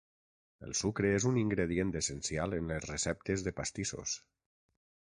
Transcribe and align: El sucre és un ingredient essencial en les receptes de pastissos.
El 0.67 0.71
sucre 0.79 1.11
és 1.17 1.27
un 1.31 1.37
ingredient 1.41 1.93
essencial 2.01 2.59
en 2.61 2.73
les 2.73 2.89
receptes 2.89 3.47
de 3.51 3.57
pastissos. 3.61 4.19